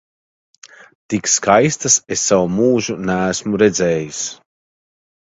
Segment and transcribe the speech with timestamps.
[1.13, 4.23] Tik skaistas es savu mūžu neesmu redzējis!